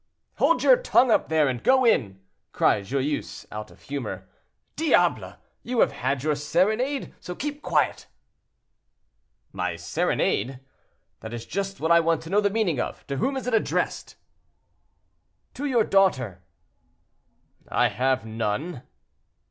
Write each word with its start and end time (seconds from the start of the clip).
"Hold 0.37 0.63
your 0.63 0.77
tongue 0.77 1.11
up 1.11 1.29
there 1.29 1.47
and 1.47 1.61
go 1.61 1.85
in," 1.85 2.21
cried 2.53 2.85
Joyeuse, 2.85 3.45
out 3.51 3.69
of 3.69 3.83
humor. 3.83 4.27
"Diable! 4.75 5.35
you 5.61 5.81
have 5.81 5.91
had 5.91 6.23
your 6.23 6.33
serenade, 6.33 7.13
so 7.19 7.35
keep 7.35 7.61
quiet." 7.61 8.07
"My 9.51 9.75
serenade! 9.75 10.59
that 11.19 11.35
is 11.35 11.45
just 11.45 11.79
what 11.79 11.91
I 11.91 11.99
want 11.99 12.23
to 12.23 12.31
know 12.31 12.41
the 12.41 12.49
meaning 12.49 12.81
of; 12.81 13.05
to 13.05 13.17
whom 13.17 13.37
is 13.37 13.45
it 13.45 13.53
addressed?" 13.53 14.15
"To 15.53 15.65
your 15.65 15.83
daughter." 15.83 16.41
"I 17.69 17.89
have 17.89 18.25
none." 18.25 18.81